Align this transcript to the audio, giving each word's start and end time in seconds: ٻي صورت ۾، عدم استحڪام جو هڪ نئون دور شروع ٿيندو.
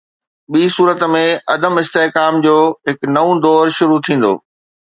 ٻي 0.51 0.61
صورت 0.75 0.99
۾، 1.15 1.21
عدم 1.55 1.73
استحڪام 1.81 2.33
جو 2.45 2.55
هڪ 2.87 2.99
نئون 3.15 3.35
دور 3.45 3.65
شروع 3.77 3.99
ٿيندو. 4.05 4.33